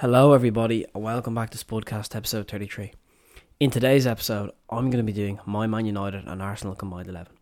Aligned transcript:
Hello, 0.00 0.32
everybody, 0.32 0.86
and 0.94 1.02
welcome 1.02 1.34
back 1.34 1.50
to 1.50 1.58
Spudcast 1.58 2.14
episode 2.14 2.46
33. 2.46 2.92
In 3.58 3.68
today's 3.68 4.06
episode, 4.06 4.52
I'm 4.70 4.90
going 4.90 5.04
to 5.04 5.12
be 5.12 5.12
doing 5.12 5.40
my 5.44 5.66
Man 5.66 5.86
United 5.86 6.24
and 6.24 6.40
Arsenal 6.40 6.76
combined 6.76 7.08
11. 7.08 7.32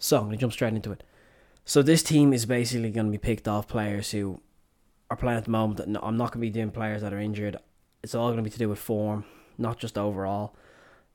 So, 0.00 0.16
I'm 0.16 0.24
going 0.24 0.32
to 0.32 0.40
jump 0.40 0.52
straight 0.52 0.74
into 0.74 0.90
it. 0.90 1.04
So, 1.64 1.80
this 1.80 2.02
team 2.02 2.32
is 2.32 2.44
basically 2.44 2.90
going 2.90 3.06
to 3.06 3.12
be 3.12 3.18
picked 3.18 3.46
off 3.46 3.68
players 3.68 4.10
who 4.10 4.40
are 5.12 5.16
playing 5.16 5.38
at 5.38 5.44
the 5.44 5.52
moment. 5.52 5.96
I'm 6.02 6.16
not 6.16 6.32
going 6.32 6.40
to 6.40 6.48
be 6.48 6.50
doing 6.50 6.72
players 6.72 7.02
that 7.02 7.12
are 7.12 7.20
injured. 7.20 7.56
It's 8.02 8.16
all 8.16 8.26
going 8.26 8.38
to 8.38 8.42
be 8.42 8.50
to 8.50 8.58
do 8.58 8.68
with 8.68 8.80
form, 8.80 9.24
not 9.56 9.78
just 9.78 9.96
overall. 9.96 10.56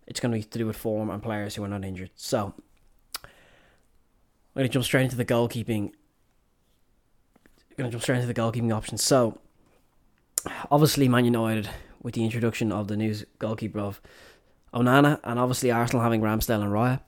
It's 0.08 0.22
going 0.22 0.32
to 0.32 0.38
be 0.38 0.44
to 0.44 0.58
do 0.58 0.68
with 0.68 0.78
form 0.78 1.10
and 1.10 1.22
players 1.22 1.56
who 1.56 1.66
are 1.66 1.68
not 1.68 1.84
injured. 1.84 2.12
So, 2.16 2.54
I'm 3.26 3.30
going 4.56 4.68
to 4.70 4.74
jump 4.74 4.86
straight 4.86 5.04
into 5.04 5.18
the 5.18 5.26
goalkeeping. 5.26 5.92
I'm 7.72 7.76
going 7.76 7.90
to 7.90 7.92
jump 7.92 8.04
straight 8.04 8.22
into 8.22 8.34
the 8.34 8.42
goalkeeping 8.42 8.74
options. 8.74 9.04
So, 9.04 9.42
obviously 10.72 11.08
Man 11.08 11.26
United 11.26 11.70
with 12.02 12.16
the 12.16 12.24
introduction 12.24 12.72
of 12.72 12.88
the 12.88 12.98
new 12.98 13.16
goalkeeper 13.40 13.80
of 13.80 14.02
Onana, 14.74 15.20
and 15.24 15.40
obviously 15.40 15.72
Arsenal 15.72 16.04
having 16.04 16.22
Ramsdale 16.22 16.62
and 16.62 16.72
Raya. 16.72 17.02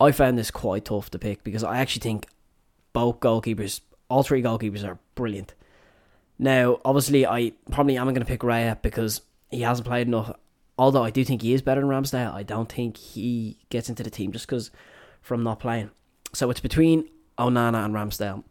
I 0.00 0.12
found 0.12 0.38
this 0.38 0.50
quite 0.50 0.84
tough 0.84 1.10
to 1.10 1.18
pick 1.18 1.42
because 1.42 1.64
I 1.64 1.78
actually 1.78 2.00
think 2.00 2.26
both 2.92 3.20
goalkeepers, 3.20 3.80
all 4.08 4.22
three 4.22 4.42
goalkeepers, 4.42 4.86
are 4.86 4.98
brilliant. 5.14 5.54
Now, 6.38 6.80
obviously, 6.84 7.26
I 7.26 7.52
probably 7.70 7.96
am 7.96 8.06
going 8.06 8.20
to 8.20 8.24
pick 8.24 8.40
Raya 8.40 8.80
because 8.80 9.22
he 9.50 9.62
hasn't 9.62 9.88
played 9.88 10.06
enough. 10.06 10.32
Although 10.78 11.02
I 11.02 11.10
do 11.10 11.24
think 11.24 11.42
he 11.42 11.52
is 11.52 11.62
better 11.62 11.80
than 11.80 11.90
Ramsdale, 11.90 12.32
I 12.32 12.44
don't 12.44 12.70
think 12.70 12.96
he 12.96 13.58
gets 13.70 13.88
into 13.88 14.04
the 14.04 14.10
team 14.10 14.30
just 14.30 14.46
because 14.46 14.70
from 15.20 15.42
not 15.42 15.58
playing. 15.58 15.90
So 16.32 16.48
it's 16.50 16.60
between 16.60 17.08
Onana 17.38 17.84
and 17.84 17.94
Ramsdale. 17.94 18.44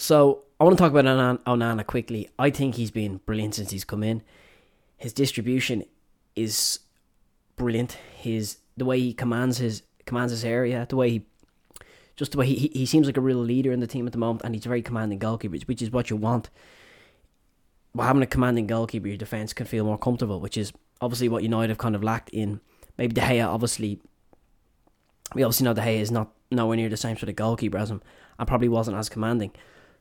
So 0.00 0.44
I 0.60 0.64
want 0.64 0.78
to 0.78 0.82
talk 0.82 0.92
about 0.92 1.04
Onana 1.44 1.84
quickly. 1.84 2.30
I 2.38 2.50
think 2.50 2.76
he's 2.76 2.92
been 2.92 3.16
brilliant 3.26 3.56
since 3.56 3.72
he's 3.72 3.84
come 3.84 4.04
in. 4.04 4.22
His 4.96 5.12
distribution 5.12 5.84
is 6.36 6.78
brilliant. 7.56 7.98
His 8.16 8.58
the 8.76 8.84
way 8.84 9.00
he 9.00 9.12
commands 9.12 9.58
his 9.58 9.82
commands 10.06 10.30
his 10.30 10.44
area, 10.44 10.86
the 10.88 10.94
way 10.94 11.10
he 11.10 11.26
just 12.14 12.30
the 12.30 12.38
way 12.38 12.46
he, 12.46 12.70
he 12.72 12.86
seems 12.86 13.06
like 13.06 13.16
a 13.16 13.20
real 13.20 13.38
leader 13.38 13.72
in 13.72 13.80
the 13.80 13.88
team 13.88 14.06
at 14.06 14.12
the 14.12 14.18
moment, 14.18 14.44
and 14.44 14.54
he's 14.54 14.66
a 14.66 14.68
very 14.68 14.82
commanding 14.82 15.18
goalkeeper, 15.18 15.56
which 15.66 15.82
is 15.82 15.90
what 15.90 16.10
you 16.10 16.16
want. 16.16 16.48
By 17.92 18.06
having 18.06 18.22
a 18.22 18.26
commanding 18.26 18.68
goalkeeper, 18.68 19.08
your 19.08 19.16
defense 19.16 19.52
can 19.52 19.66
feel 19.66 19.84
more 19.84 19.98
comfortable, 19.98 20.38
which 20.38 20.56
is 20.56 20.72
obviously 21.00 21.28
what 21.28 21.42
United 21.42 21.70
have 21.70 21.78
kind 21.78 21.96
of 21.96 22.04
lacked 22.04 22.30
in. 22.30 22.60
Maybe 22.98 23.14
De 23.14 23.20
Gea, 23.20 23.44
obviously, 23.44 24.00
we 25.34 25.42
obviously 25.42 25.64
know 25.64 25.74
De 25.74 25.80
Gea 25.80 25.98
is 25.98 26.12
not 26.12 26.30
nowhere 26.52 26.76
near 26.76 26.88
the 26.88 26.96
same 26.96 27.16
sort 27.16 27.30
of 27.30 27.34
goalkeeper 27.34 27.78
as 27.78 27.90
him, 27.90 28.00
and 28.38 28.46
probably 28.46 28.68
wasn't 28.68 28.96
as 28.96 29.08
commanding. 29.08 29.50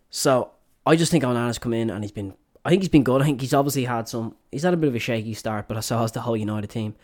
So 0.10 0.52
I 0.86 0.96
just 0.96 1.12
think 1.12 1.24
Onana's 1.24 1.60
come 1.60 1.74
in 1.74 1.90
and 1.90 2.04
he's 2.04 2.12
been. 2.12 2.34
I 2.66 2.70
think 2.70 2.82
he's 2.82 2.90
been 2.90 3.04
good. 3.04 3.22
I 3.22 3.26
think 3.26 3.40
he's 3.40 3.54
obviously 3.54 3.86
had 3.86 4.10
some. 4.10 4.36
He's 4.52 4.64
had 4.64 4.74
a 4.74 4.78
bit 4.78 4.88
of 4.88 4.96
a 4.96 5.00
shaky 5.00 5.34
start, 5.34 5.68
but 5.68 5.82
so 5.82 5.98
has 6.00 6.12
the 6.12 6.22
whole 6.22 6.38
United 6.38 6.70
team. 6.70 6.96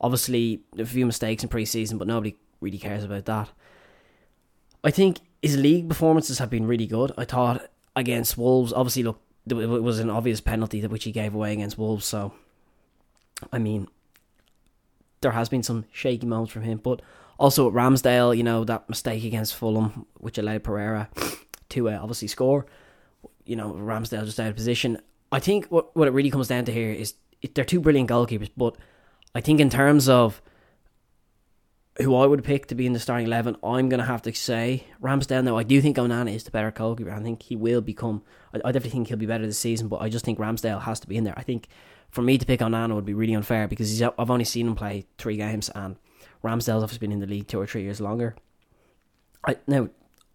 Obviously, 0.00 0.62
a 0.78 0.84
few 0.86 1.04
mistakes 1.04 1.42
in 1.42 1.48
pre-season, 1.50 1.98
but 1.98 2.06
nobody 2.06 2.36
really 2.60 2.78
cares 2.78 3.04
about 3.04 3.26
that. 3.26 3.50
I 4.82 4.90
think 4.90 5.18
his 5.42 5.58
league 5.58 5.88
performances 5.88 6.38
have 6.38 6.48
been 6.48 6.66
really 6.66 6.86
good. 6.86 7.12
I 7.18 7.26
thought 7.26 7.68
against 7.94 8.38
Wolves, 8.38 8.72
obviously, 8.72 9.02
look, 9.02 9.20
it 9.46 9.54
was 9.54 9.98
an 9.98 10.08
obvious 10.08 10.40
penalty 10.40 10.80
that 10.80 10.90
which 10.90 11.04
he 11.04 11.12
gave 11.12 11.34
away 11.34 11.52
against 11.52 11.76
Wolves. 11.76 12.06
So, 12.06 12.32
I 13.52 13.58
mean, 13.58 13.88
there 15.20 15.32
has 15.32 15.50
been 15.50 15.62
some 15.62 15.84
shaky 15.92 16.26
moments 16.26 16.52
from 16.52 16.62
him, 16.62 16.78
but 16.78 17.02
also 17.38 17.68
at 17.68 17.74
Ramsdale, 17.74 18.34
you 18.34 18.42
know 18.42 18.64
that 18.64 18.88
mistake 18.88 19.24
against 19.24 19.54
Fulham, 19.54 20.06
which 20.14 20.38
allowed 20.38 20.64
Pereira 20.64 21.10
to 21.70 21.88
uh, 21.88 21.98
obviously 22.00 22.28
score. 22.28 22.66
You 23.44 23.56
know, 23.56 23.72
Ramsdale 23.72 24.24
just 24.24 24.38
out 24.38 24.48
of 24.48 24.56
position. 24.56 24.98
I 25.32 25.40
think 25.40 25.66
what 25.66 25.94
what 25.96 26.08
it 26.08 26.12
really 26.12 26.30
comes 26.30 26.48
down 26.48 26.64
to 26.66 26.72
here 26.72 26.92
is 26.92 27.14
they're 27.54 27.64
two 27.64 27.80
brilliant 27.80 28.10
goalkeepers, 28.10 28.50
but 28.56 28.76
I 29.34 29.40
think 29.40 29.60
in 29.60 29.70
terms 29.70 30.08
of 30.08 30.42
who 31.98 32.14
I 32.14 32.26
would 32.26 32.44
pick 32.44 32.66
to 32.66 32.74
be 32.74 32.86
in 32.86 32.92
the 32.92 33.00
starting 33.00 33.26
eleven, 33.26 33.56
I'm 33.62 33.88
gonna 33.88 34.04
have 34.04 34.22
to 34.22 34.34
say 34.34 34.84
Ramsdale. 35.02 35.44
Now 35.44 35.56
I 35.56 35.62
do 35.62 35.80
think 35.80 35.96
Onana 35.96 36.34
is 36.34 36.44
the 36.44 36.50
better 36.50 36.70
goalkeeper. 36.70 37.10
I 37.10 37.20
think 37.20 37.42
he 37.42 37.56
will 37.56 37.80
become. 37.80 38.22
I, 38.54 38.58
I 38.64 38.72
definitely 38.72 38.90
think 38.90 39.08
he'll 39.08 39.16
be 39.16 39.26
better 39.26 39.46
this 39.46 39.58
season, 39.58 39.88
but 39.88 40.00
I 40.00 40.08
just 40.08 40.24
think 40.24 40.38
Ramsdale 40.38 40.82
has 40.82 41.00
to 41.00 41.08
be 41.08 41.16
in 41.16 41.24
there. 41.24 41.34
I 41.36 41.42
think 41.42 41.68
for 42.10 42.22
me 42.22 42.38
to 42.38 42.46
pick 42.46 42.60
Onana 42.60 42.94
would 42.94 43.04
be 43.04 43.14
really 43.14 43.34
unfair 43.34 43.68
because 43.68 44.02
I've 44.02 44.30
only 44.30 44.44
seen 44.44 44.66
him 44.66 44.74
play 44.74 45.06
three 45.18 45.36
games 45.36 45.70
and 45.74 45.96
Ramsdale's 46.42 46.82
obviously 46.82 46.98
been 46.98 47.12
in 47.12 47.20
the 47.20 47.26
league 47.26 47.46
two 47.46 47.60
or 47.60 47.66
three 47.66 47.82
years 47.82 48.00
longer. 48.00 48.34
I 49.46 49.56
now 49.66 49.88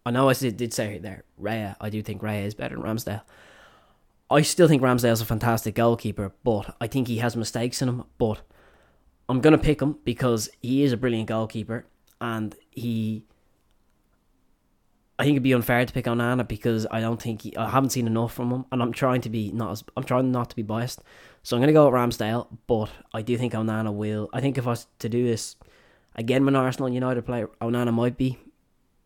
I 0.06 0.12
know 0.12 0.28
I 0.28 0.34
did 0.34 0.72
say 0.72 0.98
there, 0.98 1.24
Raya. 1.42 1.74
I 1.80 1.90
do 1.90 2.00
think 2.00 2.22
Raya 2.22 2.44
is 2.44 2.54
better 2.54 2.76
than 2.76 2.84
Ramsdale. 2.84 3.22
I 4.30 4.42
still 4.42 4.68
think 4.68 4.80
Ramsdale's 4.80 5.20
a 5.20 5.24
fantastic 5.24 5.74
goalkeeper, 5.74 6.32
but 6.44 6.76
I 6.80 6.86
think 6.86 7.08
he 7.08 7.18
has 7.18 7.34
mistakes 7.36 7.82
in 7.82 7.88
him. 7.88 8.04
But 8.16 8.40
I'm 9.28 9.40
gonna 9.40 9.58
pick 9.58 9.82
him 9.82 9.98
because 10.04 10.48
he 10.62 10.84
is 10.84 10.92
a 10.92 10.96
brilliant 10.96 11.26
goalkeeper, 11.26 11.86
and 12.20 12.54
he. 12.70 13.24
I 15.18 15.24
think 15.24 15.34
it'd 15.34 15.42
be 15.42 15.54
unfair 15.54 15.84
to 15.84 15.92
pick 15.92 16.04
Onana 16.04 16.46
because 16.46 16.86
I 16.88 17.00
don't 17.00 17.20
think 17.20 17.42
he, 17.42 17.56
I 17.56 17.70
haven't 17.70 17.90
seen 17.90 18.06
enough 18.06 18.32
from 18.32 18.52
him, 18.52 18.64
and 18.70 18.82
I'm 18.82 18.92
trying 18.92 19.22
to 19.22 19.28
be 19.28 19.50
not 19.50 19.72
as 19.72 19.84
I'm 19.96 20.04
trying 20.04 20.30
not 20.30 20.50
to 20.50 20.56
be 20.56 20.62
biased. 20.62 21.02
So 21.42 21.56
I'm 21.56 21.62
gonna 21.62 21.72
go 21.72 21.86
with 21.86 21.94
Ramsdale, 21.94 22.46
but 22.68 22.90
I 23.12 23.22
do 23.22 23.36
think 23.36 23.54
Onana 23.54 23.92
will. 23.92 24.30
I 24.32 24.40
think 24.40 24.56
if 24.56 24.68
I 24.68 24.70
was 24.70 24.86
to 25.00 25.08
do 25.08 25.26
this 25.26 25.56
again, 26.14 26.44
when 26.44 26.54
Arsenal 26.54 26.86
and 26.86 26.94
United 26.94 27.26
play, 27.26 27.44
Onana 27.60 27.92
might 27.92 28.16
be 28.16 28.38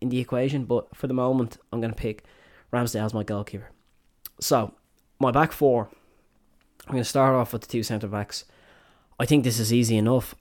in 0.01 0.09
the 0.09 0.19
equation, 0.19 0.65
but 0.65 0.95
for 0.97 1.07
the 1.07 1.15
moment, 1.15 1.59
I'm 1.73 1.81
going 1.81 1.93
to 1.93 1.97
pick 1.97 2.25
Ramsdale 2.73 3.05
as 3.05 3.15
my 3.15 3.23
goalkeeper. 3.23 3.71
So, 4.41 4.75
my 5.19 5.31
back 5.31 5.53
four, 5.53 5.91
I'm 6.87 6.93
going 6.93 7.03
to 7.03 7.09
start 7.09 7.35
off 7.35 7.53
with 7.53 7.63
the 7.63 7.69
two 7.69 7.83
centre 7.83 8.09
backs. 8.09 8.45
I 9.19 9.27
think 9.27 9.45
this 9.45 9.59
is 9.59 9.73
easy 9.73 9.97
enough. 9.97 10.35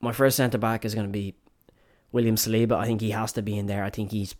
My 0.00 0.12
first 0.12 0.36
centre 0.36 0.58
back 0.58 0.84
is 0.84 0.94
going 0.94 1.06
to 1.06 1.12
be 1.12 1.34
William 2.12 2.36
Saliba. 2.36 2.72
I 2.72 2.86
think 2.86 3.00
he 3.00 3.10
has 3.10 3.32
to 3.32 3.42
be 3.42 3.58
in 3.58 3.66
there. 3.66 3.84
I 3.84 3.90
think 3.90 4.10
he's 4.10 4.34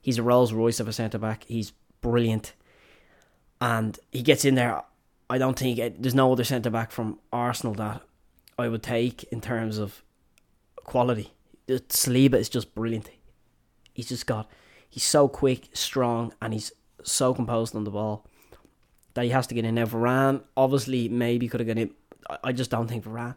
he's 0.00 0.18
a 0.18 0.22
Rolls 0.22 0.52
Royce 0.52 0.80
of 0.80 0.88
a 0.88 0.92
centre 0.92 1.18
back. 1.18 1.44
He's 1.48 1.72
brilliant, 2.00 2.52
and 3.60 3.98
he 4.12 4.22
gets 4.22 4.44
in 4.44 4.54
there. 4.54 4.82
I 5.30 5.38
don't 5.38 5.58
think 5.58 5.78
it, 5.78 6.02
there's 6.02 6.14
no 6.14 6.32
other 6.32 6.44
centre 6.44 6.70
back 6.70 6.90
from 6.90 7.18
Arsenal 7.32 7.74
that 7.74 8.02
I 8.58 8.68
would 8.68 8.82
take 8.82 9.24
in 9.24 9.40
terms 9.40 9.78
of 9.78 10.02
quality. 10.76 11.32
Saliba 11.68 12.34
is 12.34 12.48
just 12.48 12.74
brilliant 12.74 13.10
he's 13.98 14.08
just 14.08 14.28
got 14.28 14.48
he's 14.88 15.02
so 15.02 15.26
quick, 15.26 15.68
strong, 15.72 16.32
and 16.40 16.52
he's 16.52 16.70
so 17.02 17.34
composed 17.34 17.74
on 17.74 17.82
the 17.82 17.90
ball 17.90 18.24
that 19.14 19.24
he 19.24 19.30
has 19.30 19.48
to 19.48 19.54
get 19.54 19.64
in. 19.64 19.74
Now 19.74 19.86
Varane 19.86 20.42
obviously 20.56 21.08
maybe 21.08 21.48
could 21.48 21.58
have 21.58 21.66
got 21.66 21.78
in. 21.78 21.90
I 22.44 22.52
just 22.52 22.70
don't 22.70 22.86
think 22.86 23.04
Varane. 23.04 23.34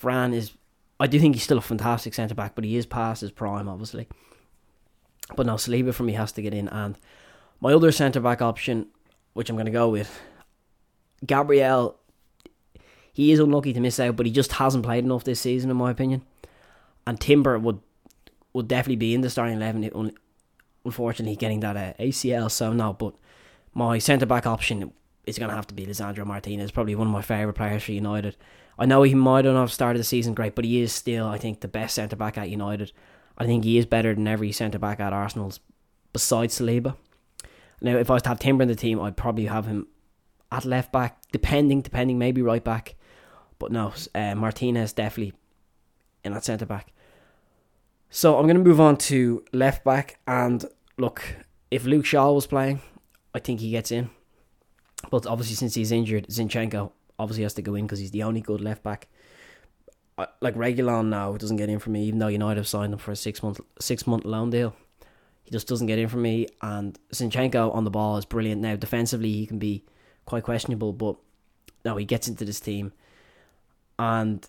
Varane 0.00 0.34
is. 0.34 0.52
I 1.00 1.06
do 1.06 1.18
think 1.18 1.34
he's 1.34 1.44
still 1.44 1.58
a 1.58 1.62
fantastic 1.62 2.12
centre 2.12 2.34
back, 2.34 2.54
but 2.54 2.64
he 2.64 2.76
is 2.76 2.84
past 2.84 3.22
his 3.22 3.30
prime, 3.30 3.68
obviously. 3.68 4.06
But 5.34 5.46
no, 5.46 5.54
Saliba 5.54 5.94
for 5.94 6.02
me 6.02 6.12
has 6.12 6.30
to 6.32 6.42
get 6.42 6.52
in, 6.52 6.68
and 6.68 6.98
my 7.58 7.72
other 7.72 7.90
centre 7.90 8.20
back 8.20 8.42
option, 8.42 8.88
which 9.32 9.48
I'm 9.48 9.56
going 9.56 9.66
to 9.66 9.72
go 9.72 9.88
with, 9.88 10.20
Gabriel. 11.24 11.96
He 13.14 13.32
is 13.32 13.40
unlucky 13.40 13.72
to 13.72 13.80
miss 13.80 14.00
out, 14.00 14.16
but 14.16 14.26
he 14.26 14.32
just 14.32 14.52
hasn't 14.52 14.84
played 14.84 15.04
enough 15.04 15.24
this 15.24 15.40
season, 15.40 15.70
in 15.70 15.76
my 15.76 15.90
opinion. 15.90 16.22
And 17.06 17.20
Timber 17.20 17.58
would 17.58 17.80
will 18.52 18.62
definitely 18.62 18.96
be 18.96 19.14
in 19.14 19.20
the 19.20 19.30
starting 19.30 19.56
eleven. 19.56 20.12
unfortunately, 20.84 21.36
getting 21.36 21.60
that 21.60 21.76
uh, 21.76 22.02
ACL, 22.02 22.50
so 22.50 22.72
no. 22.72 22.92
But 22.92 23.14
my 23.74 23.98
centre 23.98 24.26
back 24.26 24.46
option 24.46 24.92
is 25.26 25.38
going 25.38 25.50
to 25.50 25.56
have 25.56 25.66
to 25.68 25.74
be 25.74 25.86
Lisandro 25.86 26.26
Martinez. 26.26 26.70
Probably 26.70 26.94
one 26.94 27.06
of 27.06 27.12
my 27.12 27.22
favourite 27.22 27.56
players 27.56 27.84
for 27.84 27.92
United. 27.92 28.36
I 28.78 28.86
know 28.86 29.02
he 29.02 29.14
might 29.14 29.44
not 29.44 29.60
have 29.60 29.72
started 29.72 29.98
the 29.98 30.04
season 30.04 30.34
great, 30.34 30.54
but 30.54 30.64
he 30.64 30.80
is 30.80 30.92
still, 30.92 31.26
I 31.26 31.38
think, 31.38 31.60
the 31.60 31.68
best 31.68 31.94
centre 31.94 32.16
back 32.16 32.38
at 32.38 32.50
United. 32.50 32.92
I 33.38 33.46
think 33.46 33.64
he 33.64 33.78
is 33.78 33.86
better 33.86 34.14
than 34.14 34.26
every 34.26 34.52
centre 34.52 34.78
back 34.78 35.00
at 35.00 35.12
Arsenal's 35.12 35.60
besides 36.12 36.58
Saliba. 36.58 36.96
Now, 37.80 37.96
if 37.96 38.10
I 38.10 38.14
was 38.14 38.22
to 38.22 38.28
have 38.28 38.38
Timber 38.38 38.62
in 38.62 38.68
the 38.68 38.74
team, 38.74 39.00
I'd 39.00 39.16
probably 39.16 39.46
have 39.46 39.66
him 39.66 39.88
at 40.50 40.64
left 40.64 40.92
back, 40.92 41.20
depending, 41.32 41.80
depending, 41.80 42.18
maybe 42.18 42.42
right 42.42 42.62
back. 42.62 42.94
But 43.58 43.72
no, 43.72 43.92
uh, 44.14 44.34
Martinez 44.34 44.92
definitely 44.92 45.34
in 46.24 46.32
that 46.32 46.44
centre 46.44 46.66
back. 46.66 46.92
So 48.14 48.36
I'm 48.36 48.44
going 48.44 48.58
to 48.58 48.62
move 48.62 48.78
on 48.78 48.98
to 49.08 49.42
left 49.54 49.84
back. 49.84 50.18
And 50.26 50.62
look, 50.98 51.22
if 51.70 51.86
Luke 51.86 52.04
Shaw 52.04 52.30
was 52.32 52.46
playing, 52.46 52.82
I 53.34 53.38
think 53.38 53.60
he 53.60 53.70
gets 53.70 53.90
in. 53.90 54.10
But 55.10 55.26
obviously, 55.26 55.56
since 55.56 55.74
he's 55.74 55.90
injured, 55.90 56.26
Zinchenko 56.28 56.92
obviously 57.18 57.44
has 57.44 57.54
to 57.54 57.62
go 57.62 57.74
in 57.74 57.86
because 57.86 58.00
he's 58.00 58.10
the 58.10 58.22
only 58.22 58.42
good 58.42 58.60
left 58.60 58.82
back. 58.82 59.08
Like 60.42 60.56
Reguilon 60.56 61.06
now 61.06 61.38
doesn't 61.38 61.56
get 61.56 61.70
in 61.70 61.78
for 61.78 61.88
me, 61.88 62.04
even 62.04 62.18
though 62.18 62.28
United 62.28 62.58
have 62.58 62.68
signed 62.68 62.92
him 62.92 62.98
for 62.98 63.12
a 63.12 63.16
six 63.16 63.42
month 63.42 63.62
six 63.80 64.06
month 64.06 64.26
loan 64.26 64.50
deal. 64.50 64.76
He 65.44 65.50
just 65.50 65.66
doesn't 65.66 65.86
get 65.86 65.98
in 65.98 66.08
for 66.08 66.18
me. 66.18 66.48
And 66.60 66.98
Zinchenko 67.14 67.74
on 67.74 67.84
the 67.84 67.90
ball 67.90 68.18
is 68.18 68.26
brilliant. 68.26 68.60
Now 68.60 68.76
defensively, 68.76 69.32
he 69.32 69.46
can 69.46 69.58
be 69.58 69.86
quite 70.26 70.42
questionable, 70.42 70.92
but 70.92 71.16
no, 71.82 71.96
he 71.96 72.04
gets 72.04 72.28
into 72.28 72.44
this 72.44 72.60
team. 72.60 72.92
And 73.98 74.46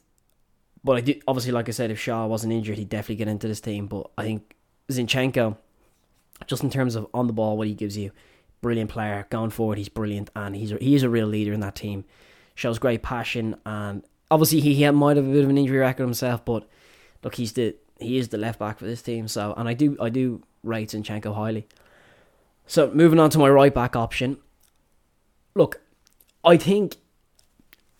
but 0.83 0.97
I 0.97 1.01
do 1.01 1.19
obviously, 1.27 1.51
like 1.51 1.69
I 1.69 1.71
said, 1.71 1.91
if 1.91 1.99
Shaw 1.99 2.25
wasn't 2.27 2.53
injured, 2.53 2.77
he'd 2.77 2.89
definitely 2.89 3.15
get 3.15 3.27
into 3.27 3.47
this 3.47 3.61
team. 3.61 3.87
But 3.87 4.09
I 4.17 4.23
think 4.23 4.55
Zinchenko, 4.89 5.57
just 6.47 6.63
in 6.63 6.69
terms 6.69 6.95
of 6.95 7.07
on 7.13 7.27
the 7.27 7.33
ball, 7.33 7.57
what 7.57 7.67
he 7.67 7.73
gives 7.73 7.97
you, 7.97 8.11
brilliant 8.61 8.89
player 8.89 9.25
going 9.29 9.49
forward. 9.51 9.77
He's 9.77 9.89
brilliant, 9.89 10.29
and 10.35 10.55
he's 10.55 10.71
a, 10.71 10.77
he's 10.77 11.03
a 11.03 11.09
real 11.09 11.27
leader 11.27 11.53
in 11.53 11.61
that 11.61 11.75
team. 11.75 12.05
Shows 12.55 12.79
great 12.79 13.01
passion, 13.01 13.55
and 13.65 14.03
obviously 14.29 14.59
he, 14.59 14.75
he 14.75 14.89
might 14.91 15.17
have 15.17 15.27
a 15.27 15.31
bit 15.31 15.43
of 15.43 15.49
an 15.49 15.57
injury 15.57 15.79
record 15.79 16.03
himself, 16.03 16.43
but 16.43 16.67
look, 17.23 17.35
he's 17.35 17.53
the 17.53 17.75
he 17.99 18.17
is 18.17 18.29
the 18.29 18.37
left 18.37 18.59
back 18.59 18.79
for 18.79 18.85
this 18.85 19.01
team. 19.01 19.27
So, 19.27 19.53
and 19.55 19.67
I 19.69 19.73
do 19.73 19.97
I 19.99 20.09
do 20.09 20.43
rate 20.63 20.89
Zinchenko 20.89 21.35
highly. 21.35 21.67
So 22.65 22.91
moving 22.91 23.19
on 23.19 23.29
to 23.31 23.37
my 23.37 23.49
right 23.49 23.73
back 23.73 23.95
option. 23.95 24.37
Look, 25.55 25.81
I 26.43 26.57
think 26.57 26.97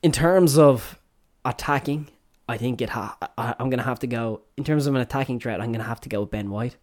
in 0.02 0.12
terms 0.12 0.58
of 0.58 1.00
attacking, 1.46 2.08
I 2.48 2.58
think 2.58 2.82
it 2.82 2.90
ha- 2.90 3.18
I, 3.38 3.56
I'm 3.60 3.70
gonna 3.70 3.84
have 3.84 4.00
to 4.00 4.08
go 4.08 4.42
in 4.58 4.64
terms 4.64 4.88
of 4.88 4.96
an 4.96 5.02
attacking 5.02 5.40
threat. 5.40 5.62
I'm 5.62 5.72
gonna 5.72 5.84
have 5.84 6.02
to 6.02 6.10
go 6.10 6.22
with 6.22 6.32
Ben 6.32 6.50
White 6.50 6.78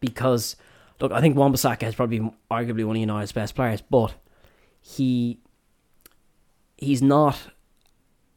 because 0.00 0.56
look, 1.00 1.12
I 1.12 1.20
think 1.20 1.36
Wan-Bissaka 1.36 1.84
is 1.84 1.94
probably 1.94 2.20
arguably 2.50 2.84
one 2.84 2.96
of 2.96 3.00
United's 3.00 3.32
best 3.32 3.54
players, 3.54 3.80
but 3.80 4.14
he 4.80 5.38
he's 6.76 7.02
not 7.02 7.38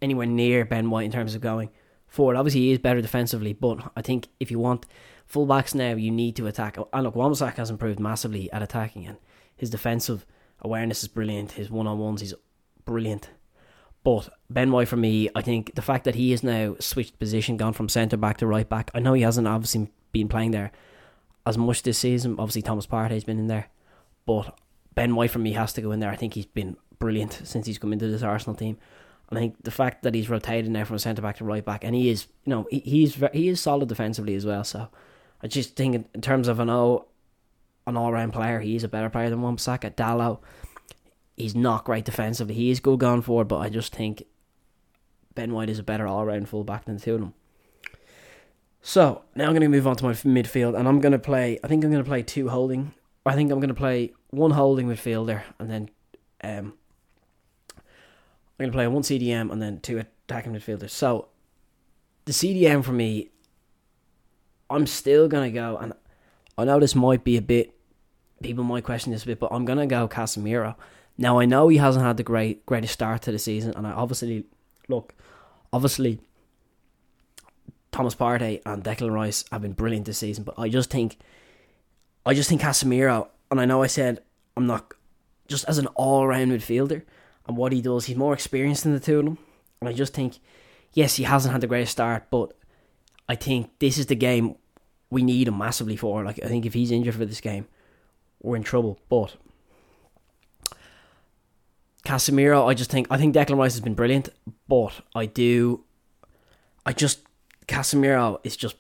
anywhere 0.01 0.27
near 0.27 0.65
Ben 0.65 0.89
White 0.89 1.05
in 1.05 1.11
terms 1.11 1.35
of 1.35 1.41
going 1.41 1.69
forward. 2.07 2.35
Obviously, 2.35 2.61
he 2.61 2.71
is 2.71 2.79
better 2.79 3.01
defensively, 3.01 3.53
but 3.53 3.91
I 3.95 4.01
think 4.01 4.27
if 4.39 4.51
you 4.51 4.59
want 4.59 4.85
fullbacks 5.31 5.75
now, 5.75 5.95
you 5.95 6.11
need 6.11 6.35
to 6.37 6.47
attack. 6.47 6.77
And 6.77 7.03
look, 7.03 7.15
Wan-Bissaka 7.15 7.55
has 7.55 7.69
improved 7.69 7.99
massively 7.99 8.51
at 8.51 8.61
attacking, 8.61 9.05
and 9.05 9.17
his 9.55 9.69
defensive 9.69 10.25
awareness 10.61 11.03
is 11.03 11.09
brilliant. 11.09 11.53
His 11.53 11.69
one 11.69 11.87
on 11.87 11.99
ones, 11.99 12.21
he's 12.21 12.33
brilliant. 12.85 13.29
But 14.06 14.30
Ben 14.52 14.72
White 14.72 14.88
for 14.88 14.98
me, 14.98 15.30
I 15.36 15.42
think 15.42 15.74
the 15.74 15.81
fact 15.81 16.04
that 16.04 16.13
he 16.13 16.30
has 16.30 16.44
now 16.44 16.75
switched 16.80 17.18
position, 17.18 17.57
gone 17.57 17.74
from 17.74 17.90
centre 17.90 18.18
back 18.18 18.38
to 18.38 18.48
right 18.48 18.69
back. 18.69 18.92
I 18.94 19.00
know 19.00 19.13
he 19.13 19.24
hasn't 19.24 19.48
obviously 19.48 19.90
been 20.12 20.30
playing 20.30 20.52
there 20.52 20.72
as 21.44 21.57
much 21.57 21.81
this 21.81 21.98
season. 21.98 22.36
Obviously, 22.38 22.62
Thomas 22.62 22.86
Partey's 22.86 23.24
been 23.24 23.40
in 23.40 23.48
there, 23.48 23.68
but 24.28 24.57
Ben 24.94 25.16
White 25.16 25.31
for 25.31 25.40
me 25.40 25.54
has 25.54 25.74
to 25.74 25.81
go 25.81 25.92
in 25.92 26.02
there. 26.02 26.12
I 26.12 26.16
think 26.16 26.36
he's 26.36 26.46
been 26.46 26.78
brilliant 27.00 27.42
since 27.46 27.66
he's 27.66 27.80
come 27.80 27.94
into 27.94 28.07
this 28.07 28.22
Arsenal 28.22 28.56
team. 28.56 28.78
I 29.31 29.36
think 29.36 29.56
the 29.63 29.72
fact 29.72 30.04
that 30.04 30.13
he's 30.13 30.30
rotated 30.30 30.69
now 30.69 30.84
from 30.84 31.00
centre 31.00 31.24
back 31.24 31.38
to 31.38 31.44
right 31.44 31.66
back, 31.66 31.84
and 31.84 31.96
he 31.96 32.10
is, 32.10 32.28
you 32.46 32.52
know, 32.52 32.68
he, 32.69 32.80
he's 32.81 33.16
he 33.34 33.48
is 33.48 33.60
solid 33.60 33.90
defensively 33.90 34.36
as 34.36 34.46
well. 34.46 34.63
So 34.63 34.88
I 35.42 35.48
just 35.48 35.75
think 35.75 36.07
in 36.13 36.22
terms 36.22 36.48
of 36.48 36.60
an 36.60 36.69
all 36.69 37.07
an 37.88 37.98
all 37.98 38.12
round 38.12 38.34
player, 38.34 38.60
he 38.60 38.75
is 38.75 38.84
a 38.84 38.88
better 38.88 39.10
player 39.10 39.31
than 39.31 39.42
Wan-Bissaka. 39.42 39.96
Dalot, 39.96 40.42
he's 41.37 41.55
not 41.55 41.83
great 41.83 42.05
defensively. 42.05 42.55
He 42.55 42.69
is 42.71 42.79
good 42.79 42.99
going 42.99 43.21
forward, 43.21 43.47
but 43.47 43.57
I 43.57 43.69
just 43.69 43.93
think 43.93 44.23
Ben 45.33 45.53
White 45.53 45.69
is 45.69 45.79
a 45.79 45.83
better 45.83 46.07
all 46.07 46.25
round 46.25 46.49
fullback 46.49 46.85
than 46.85 46.95
the 46.95 47.01
two 47.01 47.15
of 47.15 47.19
them. 47.19 47.33
So 48.81 49.23
now 49.35 49.45
I'm 49.45 49.51
going 49.51 49.61
to 49.61 49.67
move 49.67 49.87
on 49.87 49.95
to 49.95 50.05
my 50.05 50.13
midfield, 50.13 50.77
and 50.77 50.87
I'm 50.87 51.01
going 51.01 51.11
to 51.11 51.19
play. 51.19 51.59
I 51.63 51.67
think 51.67 51.83
I'm 51.83 51.91
going 51.91 52.03
to 52.03 52.07
play 52.07 52.21
two 52.21 52.49
holding. 52.49 52.93
I 53.25 53.33
think 53.33 53.51
I'm 53.51 53.59
going 53.59 53.69
to 53.69 53.73
play 53.73 54.13
one 54.29 54.51
holding 54.51 54.87
midfielder, 54.87 55.41
and 55.59 55.69
then 55.71 55.89
um, 56.43 56.73
I'm 57.75 57.83
going 58.59 58.71
to 58.71 58.75
play 58.75 58.87
one 58.87 59.01
CDM 59.01 59.51
and 59.51 59.61
then 59.61 59.79
two 59.79 59.97
attacking 59.97 60.53
midfielders. 60.53 60.91
So 60.91 61.29
the 62.25 62.31
CDM 62.31 62.83
for 62.83 62.91
me, 62.91 63.29
I'm 64.69 64.85
still 64.85 65.27
going 65.27 65.51
to 65.51 65.59
go, 65.59 65.77
and 65.77 65.93
I 66.57 66.65
know 66.65 66.79
this 66.79 66.95
might 66.95 67.23
be 67.23 67.37
a 67.37 67.41
bit. 67.41 67.73
People 68.43 68.63
might 68.63 68.83
question 68.83 69.11
this 69.11 69.23
a 69.23 69.25
bit, 69.25 69.39
but 69.39 69.51
I'm 69.51 69.65
going 69.65 69.79
to 69.79 69.87
go 69.87 70.07
Casemiro. 70.07 70.75
Now 71.17 71.39
I 71.39 71.45
know 71.45 71.67
he 71.67 71.77
hasn't 71.77 72.06
had 72.06 72.17
the 72.17 72.23
great 72.23 72.65
greatest 72.65 72.94
start 72.94 73.21
to 73.23 73.31
the 73.31 73.39
season, 73.39 73.73
and 73.75 73.88
I 73.88 73.91
obviously 73.91 74.45
look, 74.88 75.13
obviously 75.71 76.19
Thomas 77.91 78.15
Partey 78.15 78.62
and 78.65 78.83
Declan 78.83 79.13
Rice 79.13 79.45
have 79.51 79.62
been 79.62 79.73
brilliant 79.73 80.06
this 80.06 80.17
season, 80.17 80.44
but 80.44 80.56
I 80.57 80.67
just 80.67 80.89
think, 80.89 81.17
I 82.25 82.33
just 82.33 82.50
think 82.50 82.62
Casemiro, 82.62 83.29
and 83.50 83.62
I 83.62 83.65
know 83.65 83.81
I 83.81 83.88
said 83.88 84.21
I'm 84.57 84.67
not 84.67 84.94
just 85.47 85.65
as 85.65 85.77
an 85.77 85.88
all 85.88 86.27
round 86.27 86.51
midfielder 86.51 87.03
and 87.47 87.56
what 87.56 87.71
he 87.71 87.81
does, 87.81 88.06
he's 88.06 88.18
more 88.18 88.33
experienced 88.33 88.83
than 88.83 88.94
the 88.94 89.00
two 89.00 89.19
of 89.19 89.25
them, 89.25 89.38
and 89.79 89.88
I 89.88 89.94
just 89.94 90.13
think, 90.13 90.39
yes, 90.94 91.15
he 91.15 91.23
hasn't 91.23 91.53
had 91.53 91.61
the 91.61 91.68
greatest 91.68 91.94
start, 91.94 92.25
but 92.29 92.53
I 93.29 93.35
think 93.35 93.69
this 93.79 93.97
is 93.97 94.07
the 94.07 94.15
game 94.15 94.56
we 95.09 95.23
need 95.23 95.47
him 95.47 95.57
massively 95.57 95.95
for. 95.95 96.23
Like 96.23 96.44
I 96.44 96.47
think 96.47 96.65
if 96.65 96.73
he's 96.73 96.91
injured 96.91 97.15
for 97.15 97.25
this 97.25 97.41
game, 97.41 97.68
we're 98.41 98.57
in 98.57 98.63
trouble. 98.63 99.00
But 99.09 99.35
Casemiro, 102.06 102.68
I 102.68 102.74
just 102.74 102.92
think 102.92 103.07
I 103.10 103.18
think 103.18 103.36
Declan 103.36 103.57
Rice 103.57 103.74
has 103.74 103.81
been 103.81 103.96
brilliant, 103.96 104.30
but 104.68 105.02
I 105.13 105.25
do, 105.25 105.84
I 106.86 106.94
just 106.94 107.19
Casemiro 107.68 108.40
is 108.44 108.56
just 108.56 108.75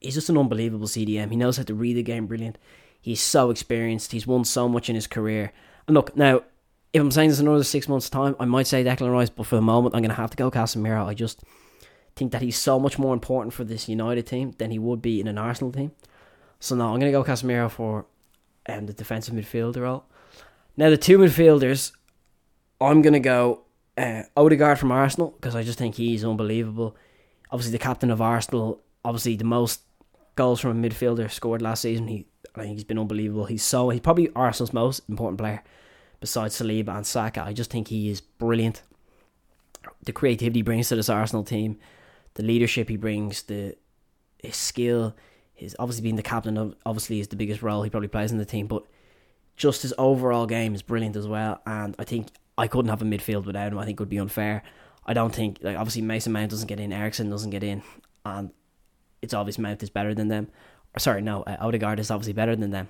he's 0.00 0.14
just 0.14 0.28
an 0.28 0.36
unbelievable 0.36 0.86
CDM. 0.86 1.30
He 1.30 1.36
knows 1.36 1.56
how 1.56 1.62
to 1.62 1.74
read 1.74 1.96
the 1.96 2.02
game 2.02 2.26
brilliant. 2.26 2.58
He's 3.00 3.20
so 3.20 3.50
experienced. 3.50 4.12
He's 4.12 4.26
won 4.26 4.44
so 4.44 4.68
much 4.68 4.88
in 4.88 4.94
his 4.94 5.06
career. 5.06 5.52
And 5.86 5.94
look 5.94 6.16
now, 6.16 6.42
if 6.92 7.00
I'm 7.00 7.10
saying 7.10 7.30
this 7.30 7.40
in 7.40 7.46
another 7.46 7.64
six 7.64 7.88
months' 7.88 8.10
time, 8.10 8.34
I 8.40 8.44
might 8.44 8.66
say 8.66 8.82
Declan 8.84 9.12
Rice, 9.12 9.30
but 9.30 9.46
for 9.46 9.54
the 9.54 9.62
moment, 9.62 9.94
I'm 9.94 10.02
going 10.02 10.10
to 10.10 10.16
have 10.16 10.30
to 10.30 10.36
go 10.36 10.50
Casemiro. 10.50 11.06
I 11.06 11.14
just 11.14 11.42
think 12.16 12.32
that 12.32 12.42
he's 12.42 12.58
so 12.58 12.80
much 12.80 12.98
more 12.98 13.14
important 13.14 13.54
for 13.54 13.64
this 13.64 13.88
United 13.88 14.26
team 14.26 14.52
than 14.58 14.70
he 14.70 14.78
would 14.78 15.00
be 15.00 15.20
in 15.20 15.28
an 15.28 15.38
Arsenal 15.38 15.72
team. 15.72 15.92
So 16.58 16.74
now 16.74 16.92
I'm 16.92 16.98
going 16.98 17.12
to 17.12 17.16
go 17.16 17.22
Casemiro 17.22 17.70
for 17.70 18.06
um, 18.68 18.86
the 18.86 18.92
defensive 18.92 19.34
midfielder 19.34 19.82
role. 19.82 20.04
Now 20.78 20.90
the 20.90 20.96
two 20.96 21.18
midfielders, 21.18 21.90
I'm 22.80 23.02
going 23.02 23.12
to 23.12 23.20
go 23.20 23.62
uh, 23.96 24.22
Odegaard 24.36 24.78
from 24.78 24.92
Arsenal 24.92 25.32
because 25.32 25.56
I 25.56 25.64
just 25.64 25.76
think 25.76 25.96
he's 25.96 26.24
unbelievable. 26.24 26.96
Obviously 27.50 27.72
the 27.72 27.82
captain 27.82 28.12
of 28.12 28.22
Arsenal, 28.22 28.80
obviously 29.04 29.34
the 29.34 29.42
most 29.42 29.80
goals 30.36 30.60
from 30.60 30.84
a 30.84 30.88
midfielder 30.88 31.28
scored 31.32 31.62
last 31.62 31.82
season. 31.82 32.06
He, 32.06 32.26
I 32.54 32.60
think 32.60 32.74
he's 32.74 32.84
been 32.84 32.98
unbelievable. 32.98 33.46
He's 33.46 33.64
so 33.64 33.90
he's 33.90 34.00
probably 34.00 34.30
Arsenal's 34.36 34.72
most 34.72 35.02
important 35.08 35.40
player 35.40 35.64
besides 36.20 36.56
Saliba 36.56 36.94
and 36.96 37.04
Saka. 37.04 37.42
I 37.42 37.52
just 37.52 37.72
think 37.72 37.88
he 37.88 38.08
is 38.08 38.20
brilliant. 38.20 38.82
The 40.04 40.12
creativity 40.12 40.60
he 40.60 40.62
brings 40.62 40.88
to 40.90 40.96
this 40.96 41.08
Arsenal 41.08 41.42
team, 41.42 41.76
the 42.34 42.44
leadership 42.44 42.88
he 42.88 42.96
brings, 42.96 43.42
the 43.42 43.74
his 44.38 44.54
skill, 44.54 45.16
his 45.54 45.74
obviously 45.80 46.04
being 46.04 46.14
the 46.14 46.22
captain 46.22 46.56
of 46.56 46.76
obviously 46.86 47.18
is 47.18 47.26
the 47.26 47.36
biggest 47.36 47.62
role 47.62 47.82
he 47.82 47.90
probably 47.90 48.06
plays 48.06 48.30
in 48.30 48.38
the 48.38 48.44
team, 48.44 48.68
but 48.68 48.84
just 49.58 49.82
his 49.82 49.92
overall 49.98 50.46
game 50.46 50.74
is 50.74 50.82
brilliant 50.82 51.16
as 51.16 51.28
well. 51.28 51.60
And 51.66 51.94
I 51.98 52.04
think 52.04 52.28
I 52.56 52.66
couldn't 52.66 52.88
have 52.88 53.02
a 53.02 53.04
midfield 53.04 53.44
without 53.44 53.72
him. 53.72 53.78
I 53.78 53.84
think 53.84 53.98
it 53.98 54.00
would 54.00 54.08
be 54.08 54.18
unfair. 54.18 54.62
I 55.04 55.12
don't 55.12 55.34
think 55.34 55.58
like 55.60 55.76
obviously 55.76 56.02
Mason 56.02 56.32
Mount 56.32 56.50
doesn't 56.50 56.68
get 56.68 56.80
in, 56.80 56.92
Eriksen 56.92 57.28
doesn't 57.28 57.50
get 57.50 57.62
in, 57.62 57.82
and 58.24 58.50
it's 59.20 59.34
obvious 59.34 59.58
Mount 59.58 59.82
is 59.82 59.90
better 59.90 60.14
than 60.14 60.28
them. 60.28 60.48
Or, 60.94 61.00
sorry, 61.00 61.20
no, 61.20 61.42
uh, 61.42 61.56
Odegaard 61.60 61.98
is 61.98 62.10
obviously 62.10 62.32
better 62.32 62.56
than 62.56 62.70
them. 62.70 62.88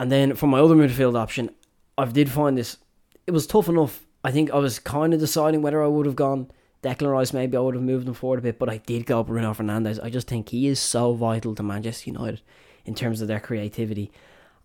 And 0.00 0.10
then 0.10 0.34
for 0.34 0.46
my 0.46 0.58
other 0.58 0.74
midfield 0.74 1.16
option, 1.16 1.50
I 1.96 2.04
did 2.06 2.30
find 2.30 2.58
this. 2.58 2.78
It 3.26 3.30
was 3.30 3.46
tough 3.46 3.68
enough. 3.68 4.04
I 4.24 4.32
think 4.32 4.50
I 4.50 4.58
was 4.58 4.78
kind 4.78 5.14
of 5.14 5.20
deciding 5.20 5.62
whether 5.62 5.82
I 5.82 5.86
would 5.86 6.06
have 6.06 6.16
gone 6.16 6.50
Declan 6.82 7.12
Rice. 7.12 7.32
Maybe 7.32 7.56
I 7.56 7.60
would 7.60 7.74
have 7.74 7.84
moved 7.84 8.08
him 8.08 8.14
forward 8.14 8.40
a 8.40 8.42
bit, 8.42 8.58
but 8.58 8.68
I 8.68 8.78
did 8.78 9.06
go 9.06 9.22
Bruno 9.22 9.52
Fernandes. 9.52 10.02
I 10.02 10.10
just 10.10 10.26
think 10.26 10.48
he 10.48 10.66
is 10.66 10.80
so 10.80 11.14
vital 11.14 11.54
to 11.54 11.62
Manchester 11.62 12.10
United 12.10 12.40
in 12.84 12.94
terms 12.94 13.20
of 13.20 13.28
their 13.28 13.40
creativity, 13.40 14.10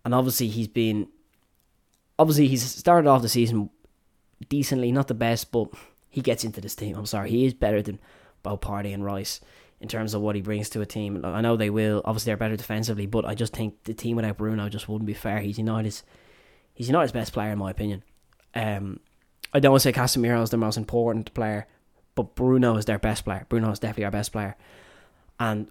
and 0.04 0.14
obviously 0.14 0.48
he's 0.48 0.68
been. 0.68 1.08
Obviously, 2.18 2.48
he's 2.48 2.62
started 2.62 3.08
off 3.08 3.22
the 3.22 3.30
season 3.30 3.70
decently, 4.50 4.92
not 4.92 5.08
the 5.08 5.14
best, 5.14 5.50
but 5.50 5.68
he 6.10 6.20
gets 6.20 6.44
into 6.44 6.60
this 6.60 6.74
team. 6.74 6.96
I'm 6.96 7.06
sorry, 7.06 7.30
he 7.30 7.46
is 7.46 7.54
better 7.54 7.80
than 7.80 7.98
both 8.42 8.60
Partey 8.60 8.92
and 8.92 9.04
Rice 9.04 9.40
in 9.80 9.88
terms 9.88 10.12
of 10.12 10.20
what 10.20 10.36
he 10.36 10.42
brings 10.42 10.68
to 10.70 10.82
a 10.82 10.86
team. 10.86 11.24
I 11.24 11.40
know 11.40 11.56
they 11.56 11.70
will. 11.70 12.02
Obviously, 12.04 12.30
they're 12.30 12.36
better 12.36 12.56
defensively, 12.56 13.06
but 13.06 13.24
I 13.24 13.34
just 13.34 13.54
think 13.54 13.84
the 13.84 13.94
team 13.94 14.16
without 14.16 14.36
Bruno 14.36 14.68
just 14.68 14.88
wouldn't 14.88 15.06
be 15.06 15.14
fair. 15.14 15.38
He's 15.38 15.58
United's 15.58 16.02
he's 16.74 16.88
United's 16.88 17.12
best 17.12 17.32
player 17.32 17.52
in 17.52 17.58
my 17.58 17.70
opinion. 17.70 18.02
Um, 18.54 19.00
I 19.52 19.60
don't 19.60 19.72
want 19.72 19.82
to 19.82 19.88
say 19.88 19.98
Casemiro 19.98 20.42
is 20.42 20.50
the 20.50 20.56
most 20.56 20.76
important 20.76 21.32
player, 21.34 21.66
but 22.14 22.34
Bruno 22.34 22.76
is 22.76 22.84
their 22.84 22.98
best 22.98 23.24
player. 23.24 23.46
Bruno 23.48 23.70
is 23.70 23.78
definitely 23.78 24.04
our 24.04 24.10
best 24.10 24.32
player, 24.32 24.56
and 25.38 25.68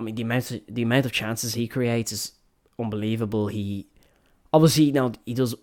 I 0.00 0.02
mean 0.02 0.14
the 0.14 0.22
amount 0.22 0.50
of, 0.50 0.60
the 0.68 0.82
amount 0.82 1.04
of 1.06 1.12
chances 1.12 1.54
he 1.54 1.68
creates 1.68 2.10
is 2.10 2.32
unbelievable. 2.78 3.48
He 3.48 3.86
obviously 4.52 4.84
you 4.84 4.92
know 4.92 5.12
he 5.26 5.34
does 5.34 5.54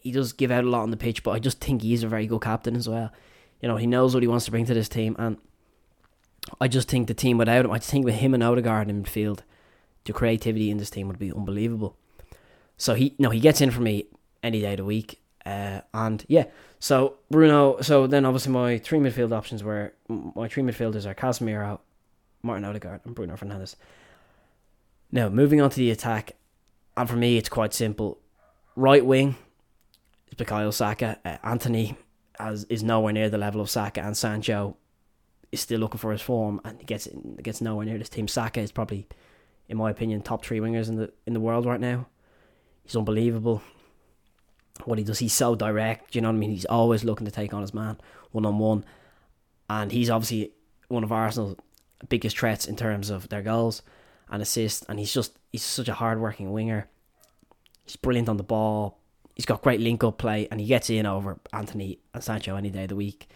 he 0.00 0.10
does 0.10 0.32
give 0.32 0.50
out 0.50 0.64
a 0.64 0.68
lot 0.68 0.82
on 0.82 0.90
the 0.90 0.96
pitch, 0.96 1.22
but 1.22 1.32
I 1.32 1.38
just 1.38 1.60
think 1.60 1.82
he's 1.82 2.02
a 2.02 2.08
very 2.08 2.26
good 2.26 2.40
captain 2.40 2.74
as 2.74 2.88
well. 2.88 3.12
You 3.60 3.68
know, 3.68 3.76
he 3.76 3.86
knows 3.86 4.14
what 4.14 4.22
he 4.22 4.28
wants 4.28 4.46
to 4.46 4.50
bring 4.50 4.64
to 4.64 4.74
this 4.74 4.88
team, 4.88 5.14
and 5.18 5.36
I 6.60 6.68
just 6.68 6.88
think 6.88 7.06
the 7.06 7.14
team 7.14 7.38
without 7.38 7.64
him, 7.64 7.70
I 7.70 7.78
think 7.78 8.04
with 8.04 8.14
him 8.14 8.32
and 8.32 8.42
Odegaard 8.42 8.88
in 8.88 9.04
midfield, 9.04 9.40
the 10.06 10.12
creativity 10.12 10.70
in 10.70 10.78
this 10.78 10.90
team 10.90 11.06
would 11.08 11.18
be 11.18 11.30
unbelievable. 11.30 11.96
So 12.78 12.94
he, 12.94 13.14
no, 13.18 13.28
he 13.28 13.40
gets 13.40 13.60
in 13.60 13.70
for 13.70 13.82
me 13.82 14.06
any 14.42 14.62
day 14.62 14.72
of 14.72 14.78
the 14.78 14.84
week, 14.86 15.20
uh, 15.44 15.82
and 15.92 16.24
yeah. 16.28 16.46
So 16.78 17.18
Bruno, 17.30 17.82
so 17.82 18.06
then 18.06 18.24
obviously 18.24 18.52
my 18.52 18.78
three 18.78 18.98
midfield 18.98 19.32
options 19.32 19.62
were 19.62 19.92
my 20.08 20.48
three 20.48 20.62
midfielders 20.62 21.04
are 21.04 21.14
Casemiro, 21.14 21.80
Martin 22.42 22.64
Odegaard, 22.64 23.00
and 23.04 23.14
Bruno 23.14 23.36
Fernandes. 23.36 23.76
Now 25.12 25.28
moving 25.28 25.60
on 25.60 25.70
to 25.70 25.76
the 25.76 25.90
attack, 25.90 26.36
and 26.96 27.08
for 27.08 27.16
me 27.16 27.36
it's 27.36 27.48
quite 27.48 27.74
simple. 27.74 28.18
Right 28.76 29.04
wing 29.04 29.36
is 30.28 30.34
Bukayo 30.34 30.72
Saka. 30.72 31.18
Uh, 31.24 31.36
Antony 31.42 31.96
as 32.38 32.64
is 32.64 32.82
nowhere 32.82 33.12
near 33.12 33.28
the 33.28 33.38
level 33.38 33.60
of 33.60 33.68
Saka, 33.68 34.00
and 34.02 34.16
Sancho 34.16 34.76
is 35.52 35.60
still 35.60 35.80
looking 35.80 35.98
for 35.98 36.12
his 36.12 36.22
form 36.22 36.60
and 36.64 36.86
gets 36.86 37.08
gets 37.42 37.60
nowhere 37.60 37.86
near 37.86 37.98
this 37.98 38.08
team. 38.08 38.28
Saka 38.28 38.60
is 38.60 38.72
probably 38.72 39.06
in 39.70 39.76
my 39.76 39.88
opinion, 39.88 40.20
top 40.20 40.44
three 40.44 40.58
wingers 40.58 40.88
in 40.88 40.96
the 40.96 41.12
in 41.26 41.32
the 41.32 41.40
world 41.40 41.64
right 41.64 41.80
now. 41.80 42.06
He's 42.82 42.96
unbelievable. 42.96 43.62
What 44.84 44.98
he 44.98 45.04
does, 45.04 45.20
he's 45.20 45.32
so 45.32 45.54
direct. 45.54 46.14
You 46.14 46.22
know 46.22 46.28
what 46.28 46.34
I 46.34 46.38
mean? 46.38 46.50
He's 46.50 46.64
always 46.64 47.04
looking 47.04 47.24
to 47.26 47.30
take 47.30 47.54
on 47.54 47.60
his 47.62 47.72
man 47.72 47.98
one 48.32 48.44
on 48.44 48.58
one, 48.58 48.84
and 49.68 49.92
he's 49.92 50.10
obviously 50.10 50.52
one 50.88 51.04
of 51.04 51.12
Arsenal's 51.12 51.56
biggest 52.08 52.38
threats 52.38 52.66
in 52.66 52.76
terms 52.76 53.10
of 53.10 53.28
their 53.28 53.42
goals 53.42 53.82
and 54.30 54.42
assists. 54.42 54.84
And 54.88 54.98
he's 54.98 55.12
just 55.12 55.38
he's 55.52 55.62
such 55.62 55.88
a 55.88 55.94
hard 55.94 56.20
working 56.20 56.52
winger. 56.52 56.88
He's 57.84 57.96
brilliant 57.96 58.28
on 58.28 58.36
the 58.36 58.42
ball. 58.42 58.98
He's 59.34 59.46
got 59.46 59.62
great 59.62 59.80
link 59.80 60.04
up 60.04 60.18
play, 60.18 60.48
and 60.50 60.60
he 60.60 60.66
gets 60.66 60.90
in 60.90 61.06
over 61.06 61.38
Antony 61.52 61.98
and 62.12 62.22
Sancho 62.22 62.56
any 62.56 62.70
day 62.70 62.82
of 62.82 62.88
the 62.90 62.96
week. 62.96 63.28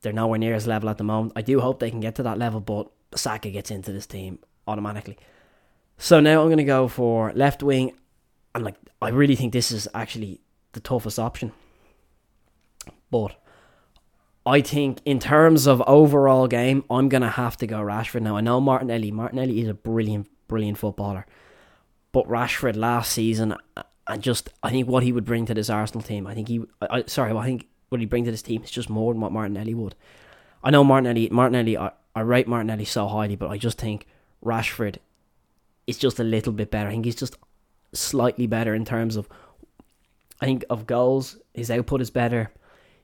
They're 0.00 0.12
nowhere 0.12 0.38
near 0.38 0.54
his 0.54 0.66
level 0.66 0.88
at 0.88 0.98
the 0.98 1.04
moment. 1.04 1.32
I 1.36 1.42
do 1.42 1.60
hope 1.60 1.78
they 1.78 1.90
can 1.90 2.00
get 2.00 2.14
to 2.16 2.22
that 2.22 2.38
level, 2.38 2.60
but 2.60 2.90
Saka 3.14 3.50
gets 3.50 3.70
into 3.70 3.92
this 3.92 4.06
team 4.06 4.38
automatically. 4.66 5.18
So 5.98 6.20
now 6.20 6.40
I'm 6.40 6.48
going 6.48 6.58
to 6.58 6.64
go 6.64 6.88
for 6.88 7.32
left 7.34 7.62
wing, 7.62 7.92
and 8.54 8.64
like 8.64 8.76
I 9.02 9.08
really 9.08 9.36
think 9.36 9.52
this 9.52 9.70
is 9.70 9.88
actually 9.94 10.40
the 10.72 10.80
toughest 10.80 11.18
option. 11.18 11.52
But 13.10 13.36
I 14.46 14.60
think 14.60 15.00
in 15.04 15.18
terms 15.18 15.66
of 15.66 15.82
overall 15.88 16.46
game, 16.46 16.84
I'm 16.88 17.08
gonna 17.08 17.30
have 17.30 17.56
to 17.58 17.66
go 17.66 17.80
Rashford 17.80 18.22
now. 18.22 18.36
I 18.36 18.40
know 18.40 18.60
Martinelli. 18.60 19.10
Martinelli 19.10 19.60
is 19.60 19.68
a 19.68 19.74
brilliant, 19.74 20.28
brilliant 20.46 20.78
footballer, 20.78 21.26
but 22.12 22.28
Rashford 22.28 22.76
last 22.76 23.10
season, 23.12 23.56
and 24.06 24.22
just 24.22 24.50
I 24.62 24.70
think 24.70 24.88
what 24.88 25.02
he 25.02 25.10
would 25.10 25.24
bring 25.24 25.46
to 25.46 25.54
this 25.54 25.68
Arsenal 25.68 26.02
team, 26.02 26.28
I 26.28 26.34
think 26.34 26.46
he, 26.46 26.62
I, 26.80 27.02
sorry, 27.06 27.32
I 27.32 27.44
think 27.44 27.66
what 27.88 28.00
he 28.00 28.06
bring 28.06 28.24
to 28.24 28.30
this 28.30 28.42
team 28.42 28.62
is 28.62 28.70
just 28.70 28.88
more 28.88 29.12
than 29.12 29.20
what 29.20 29.32
Martinelli 29.32 29.74
would. 29.74 29.96
I 30.62 30.70
know 30.70 30.84
Martinelli, 30.84 31.28
Martinelli, 31.30 31.76
I, 31.76 31.90
I 32.14 32.20
rate 32.20 32.48
Martinelli 32.48 32.84
so 32.84 33.08
highly, 33.08 33.36
but 33.36 33.50
I 33.50 33.58
just 33.58 33.78
think 33.78 34.06
Rashford 34.44 34.98
is 35.86 35.98
just 35.98 36.20
a 36.20 36.24
little 36.24 36.52
bit 36.52 36.70
better. 36.70 36.88
I 36.88 36.92
think 36.92 37.04
he's 37.04 37.16
just 37.16 37.36
slightly 37.92 38.46
better 38.46 38.74
in 38.74 38.84
terms 38.84 39.16
of, 39.16 39.28
I 40.40 40.46
think 40.46 40.64
of 40.70 40.86
goals. 40.86 41.36
His 41.54 41.70
output 41.70 42.00
is 42.00 42.10
better. 42.10 42.52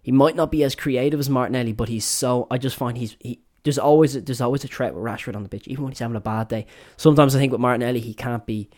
He 0.03 0.11
might 0.13 0.35
not 0.35 0.51
be 0.51 0.65
as 0.65 0.75
creative 0.75 1.21
as 1.21 1.31
Martinelli, 1.31 1.73
but 1.73 1.89
he's 1.89 2.05
so. 2.05 2.49
I 2.51 2.59
just 2.59 2.77
find 2.77 2.99
he's 2.99 3.17
he. 3.21 3.41
There's 3.63 3.79
always 3.79 4.21
there's 4.25 4.41
always 4.41 4.65
a 4.65 4.69
threat 4.69 4.95
with 4.95 5.05
Rashford 5.05 5.37
on 5.37 5.45
the 5.45 5.49
pitch, 5.49 5.69
even 5.69 5.85
when 5.85 5.93
he's 5.93 6.01
having 6.01 6.17
a 6.17 6.21
bad 6.21 6.49
day. 6.49 6.67
Sometimes 6.97 7.37
I 7.37 7.39
think 7.39 7.53
with 7.53 7.61
Martinelli 7.61 8.01
he 8.01 8.13
can't 8.13 8.45
be 8.45 8.69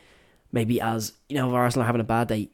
maybe 0.53 0.81
as 0.81 1.15
you 1.29 1.37
know 1.37 1.49
if 1.49 1.55
Arsenal 1.55 1.85
are 1.85 1.87
having 1.87 2.03
a 2.03 2.05
bad 2.05 2.29
day. 2.29 2.51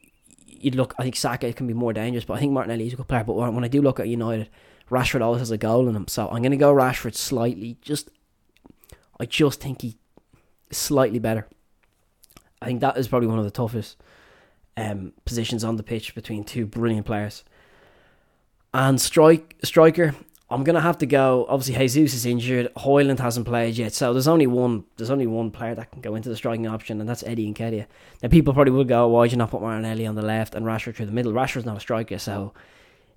You'd 0.47 0.75
look. 0.75 0.95
I 0.97 1.03
think 1.03 1.17
Saka 1.17 1.51
can 1.53 1.67
be 1.67 1.73
more 1.73 1.91
dangerous, 1.91 2.23
but 2.23 2.35
I 2.35 2.39
think 2.39 2.53
Martinelli 2.53 2.87
is 2.87 2.93
a 2.93 2.95
good 2.95 3.07
player. 3.07 3.23
But 3.23 3.33
when 3.33 3.63
I 3.63 3.67
do 3.67 3.81
look 3.81 3.99
at 3.99 4.07
United, 4.07 4.49
Rashford 4.89 5.21
always 5.21 5.39
has 5.39 5.51
a 5.51 5.57
goal 5.57 5.89
in 5.89 5.95
him, 5.95 6.07
so 6.07 6.27
I'm 6.29 6.41
going 6.41 6.51
to 6.51 6.57
go 6.57 6.73
Rashford 6.73 7.15
slightly. 7.15 7.77
Just 7.81 8.09
I 9.19 9.25
just 9.25 9.59
think 9.59 9.81
he 9.81 9.97
slightly 10.71 11.19
better. 11.19 11.47
I 12.61 12.67
think 12.67 12.79
that 12.81 12.97
is 12.97 13.07
probably 13.07 13.27
one 13.27 13.39
of 13.39 13.45
the 13.45 13.51
toughest 13.51 13.97
um, 14.77 15.13
positions 15.25 15.63
on 15.63 15.77
the 15.77 15.83
pitch 15.83 16.15
between 16.15 16.43
two 16.43 16.65
brilliant 16.65 17.05
players. 17.05 17.43
And 18.73 19.01
strike 19.01 19.57
striker, 19.63 20.15
I'm 20.49 20.63
gonna 20.63 20.81
have 20.81 20.97
to 20.99 21.05
go. 21.05 21.45
Obviously, 21.49 21.75
Jesus 21.87 22.13
is 22.13 22.25
injured. 22.25 22.73
Højlund 22.75 23.19
hasn't 23.19 23.45
played 23.45 23.77
yet, 23.77 23.93
so 23.93 24.13
there's 24.13 24.27
only 24.27 24.47
one. 24.47 24.85
There's 24.97 25.09
only 25.09 25.27
one 25.27 25.51
player 25.51 25.75
that 25.75 25.91
can 25.91 26.01
go 26.01 26.15
into 26.15 26.29
the 26.29 26.35
striking 26.35 26.67
option, 26.67 26.99
and 26.99 27.09
that's 27.09 27.23
Eddie 27.23 27.51
Nketiah. 27.53 27.85
Now, 28.21 28.29
people 28.29 28.53
probably 28.53 28.73
would 28.73 28.87
go, 28.87 29.05
oh, 29.05 29.07
"Why 29.09 29.25
did 29.25 29.33
you 29.33 29.37
not 29.37 29.51
put 29.51 29.61
Martinelli 29.61 30.05
on 30.05 30.15
the 30.15 30.21
left 30.21 30.55
and 30.55 30.65
Rashford 30.65 30.95
through 30.95 31.05
the 31.05 31.11
middle?" 31.11 31.33
Rashford's 31.33 31.65
not 31.65 31.77
a 31.77 31.81
striker, 31.81 32.17
so 32.17 32.53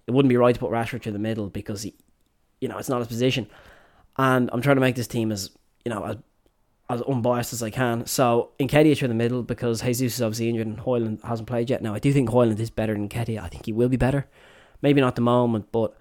it 0.07 0.13
wouldn't 0.13 0.31
be 0.31 0.37
right 0.37 0.55
to 0.55 0.61
put 0.61 0.71
Rashford 0.71 1.03
through 1.03 1.13
the 1.13 1.19
middle 1.19 1.49
because 1.49 1.83
he, 1.83 1.95
you 2.61 2.69
know, 2.69 2.79
it's 2.79 2.89
not 2.89 2.99
his 2.99 3.09
position. 3.09 3.49
And 4.17 4.51
I'm 4.53 4.61
trying 4.61 4.77
to 4.77 4.81
make 4.81 4.97
this 4.97 5.09
team 5.09 5.33
as 5.33 5.51
you 5.85 5.91
know 5.91 6.05
as 6.05 6.17
as 6.91 7.03
unbiased 7.03 7.53
as 7.53 7.63
I 7.63 7.71
can. 7.71 8.07
So 8.07 8.51
Nketiah 8.61 8.97
through 8.97 9.09
the 9.09 9.15
middle 9.15 9.43
because 9.43 9.83
Jesus 9.83 10.17
is 10.17 10.23
obviously 10.23 10.49
injured 10.51 10.67
and 10.67 10.79
Højlund 10.79 11.23
hasn't 11.25 11.49
played 11.49 11.71
yet. 11.71 11.83
Now 11.83 11.95
I 11.95 11.99
do 11.99 12.13
think 12.13 12.29
Højlund 12.31 12.61
is 12.61 12.71
better 12.71 12.93
than 12.93 13.09
Nketiah. 13.09 13.41
I 13.41 13.49
think 13.49 13.67
he 13.67 13.73
will 13.73 13.89
be 13.89 13.97
better 13.97 14.27
maybe 14.85 15.00
not 15.00 15.17
the 15.17 15.23
moment, 15.23 15.73
but 15.73 15.97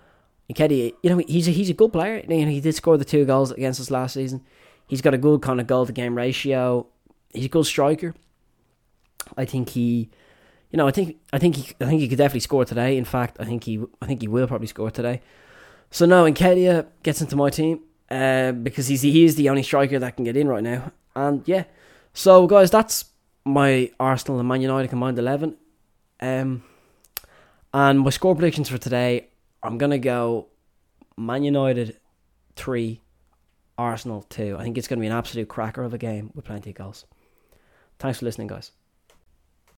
Nketiah, 0.51 0.93
you 1.01 1.09
know, 1.09 1.23
he's 1.25 1.47
a, 1.47 1.51
he's 1.51 1.69
a 1.69 1.73
good 1.73 1.93
player. 1.93 2.21
You 2.27 2.45
know, 2.45 2.51
he 2.51 2.59
did 2.59 2.75
score 2.75 2.97
the 2.97 3.05
two 3.05 3.23
goals 3.23 3.49
against 3.51 3.79
us 3.79 3.89
last 3.89 4.13
season. 4.13 4.43
He's 4.87 5.01
got 5.01 5.13
a 5.13 5.17
good 5.17 5.41
kind 5.41 5.61
of 5.61 5.67
goal 5.67 5.85
to 5.85 5.93
game 5.93 6.15
ratio. 6.15 6.85
He's 7.33 7.45
a 7.45 7.49
good 7.49 7.65
striker. 7.65 8.13
I 9.37 9.45
think 9.45 9.69
he, 9.69 10.09
you 10.69 10.77
know, 10.77 10.85
I 10.85 10.91
think 10.91 11.15
I 11.31 11.39
think 11.39 11.55
he 11.55 11.73
I 11.79 11.85
think 11.85 12.01
he 12.01 12.09
could 12.09 12.17
definitely 12.17 12.41
score 12.41 12.65
today. 12.65 12.97
In 12.97 13.05
fact, 13.05 13.37
I 13.39 13.45
think 13.45 13.63
he 13.63 13.81
I 14.01 14.05
think 14.05 14.19
he 14.19 14.27
will 14.27 14.47
probably 14.47 14.67
score 14.67 14.91
today. 14.91 15.21
So 15.89 16.05
no, 16.05 16.25
Nketiah 16.25 16.87
gets 17.03 17.21
into 17.21 17.37
my 17.37 17.49
team 17.49 17.79
uh, 18.11 18.51
because 18.51 18.87
he's 18.87 19.01
he 19.01 19.23
is 19.23 19.35
the 19.35 19.47
only 19.49 19.63
striker 19.63 19.97
that 19.97 20.17
can 20.17 20.25
get 20.25 20.35
in 20.35 20.49
right 20.49 20.63
now. 20.63 20.91
And 21.15 21.47
yeah, 21.47 21.63
so 22.13 22.47
guys, 22.47 22.69
that's 22.69 23.05
my 23.45 23.91
Arsenal 23.97 24.39
and 24.39 24.47
Man 24.49 24.61
United 24.61 24.89
combined 24.89 25.17
eleven. 25.17 25.55
Um, 26.19 26.63
and 27.73 27.99
my 27.99 28.09
score 28.09 28.35
predictions 28.35 28.69
for 28.69 28.77
today, 28.77 29.29
I'm 29.61 29.77
gonna 29.77 29.97
go 29.97 30.47
Man 31.17 31.43
United 31.43 31.99
three, 32.55 33.01
Arsenal 33.77 34.23
two. 34.23 34.55
I 34.59 34.63
think 34.63 34.77
it's 34.77 34.87
gonna 34.87 35.01
be 35.01 35.07
an 35.07 35.13
absolute 35.13 35.47
cracker 35.47 35.83
of 35.83 35.93
a 35.93 35.97
game 35.97 36.31
with 36.35 36.45
plenty 36.45 36.71
of 36.71 36.75
goals. 36.75 37.05
Thanks 37.99 38.19
for 38.19 38.25
listening, 38.25 38.47
guys. 38.47 38.71